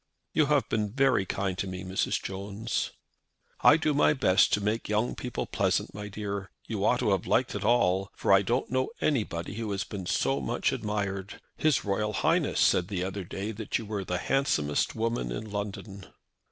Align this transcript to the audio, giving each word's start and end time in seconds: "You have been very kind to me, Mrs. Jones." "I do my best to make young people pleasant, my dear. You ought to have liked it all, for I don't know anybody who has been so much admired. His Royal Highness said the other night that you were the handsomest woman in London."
"You 0.33 0.47
have 0.47 0.67
been 0.67 0.91
very 0.93 1.27
kind 1.27 1.55
to 1.59 1.67
me, 1.67 1.83
Mrs. 1.83 2.19
Jones." 2.23 2.89
"I 3.59 3.77
do 3.77 3.93
my 3.93 4.13
best 4.13 4.51
to 4.53 4.59
make 4.59 4.89
young 4.89 5.13
people 5.13 5.45
pleasant, 5.45 5.93
my 5.93 6.07
dear. 6.07 6.49
You 6.65 6.83
ought 6.83 7.01
to 7.01 7.11
have 7.11 7.27
liked 7.27 7.53
it 7.53 7.63
all, 7.63 8.09
for 8.15 8.33
I 8.33 8.41
don't 8.41 8.71
know 8.71 8.89
anybody 8.99 9.57
who 9.57 9.71
has 9.73 9.83
been 9.83 10.07
so 10.07 10.39
much 10.41 10.71
admired. 10.71 11.39
His 11.55 11.85
Royal 11.85 12.13
Highness 12.13 12.59
said 12.59 12.87
the 12.87 13.03
other 13.03 13.27
night 13.31 13.57
that 13.57 13.77
you 13.77 13.85
were 13.85 14.03
the 14.03 14.17
handsomest 14.17 14.95
woman 14.95 15.31
in 15.31 15.51
London." 15.51 16.07